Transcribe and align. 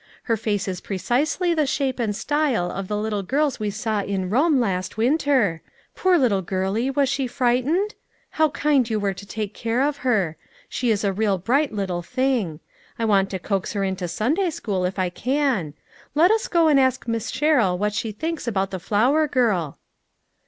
Her 0.23 0.35
face 0.35 0.67
is 0.67 0.81
precisely 0.81 1.53
the 1.53 1.67
shape 1.67 1.99
and 1.99 2.15
style 2.15 2.71
of 2.71 2.87
the 2.87 2.97
little 2.97 3.21
girls 3.21 3.59
we 3.59 3.69
saw 3.69 4.01
in 4.01 4.31
Rome 4.31 4.59
last 4.59 4.97
win 4.97 5.19
ter. 5.19 5.61
Poor 5.93 6.17
little 6.17 6.41
girlie, 6.41 6.89
was 6.89 7.07
she 7.07 7.27
frightened? 7.27 7.93
How 8.31 8.49
kind 8.49 8.89
you 8.89 8.99
were 8.99 9.13
to 9.13 9.25
take 9.27 9.53
care 9.53 9.83
of 9.83 9.97
her. 9.97 10.37
She 10.67 10.89
is 10.89 11.03
a 11.03 11.13
real 11.13 11.37
bright 11.37 11.71
little 11.71 12.01
thing. 12.01 12.61
I 12.97 13.05
want 13.05 13.29
to 13.29 13.37
coax 13.37 13.73
her 13.73 13.83
into 13.83 14.07
Sunday 14.07 14.49
school 14.49 14.85
if 14.85 14.97
I 14.97 15.11
can. 15.11 15.75
Let 16.15 16.31
us 16.31 16.47
go 16.47 16.67
and 16.67 16.79
ask 16.79 17.07
Miss 17.07 17.29
Sherrill 17.29 17.77
what 17.77 17.93
she 17.93 18.11
thinks 18.11 18.47
about 18.47 18.71
the 18.71 18.79
flower 18.79 19.27
girl." 19.27 19.77